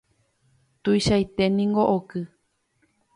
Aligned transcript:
tuichaiténiko 0.83 1.83
oky 1.97 2.21